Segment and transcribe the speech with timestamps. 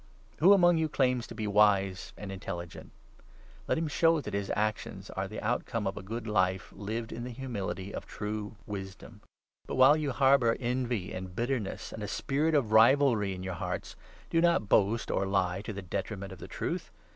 [0.31, 2.91] Against Who among you claims to be wise and intelli 13 raise gent?
[3.67, 6.71] Let him show that his actions are the out >m' come of a good life
[6.73, 9.21] lived in the humility of true wisdom.
[9.67, 13.53] But, while you harbour envy and bitterness and a spirit 14 of rivalry in your
[13.53, 13.95] hearts,
[14.31, 16.89] do not boast or lie to the detriment of the Truth.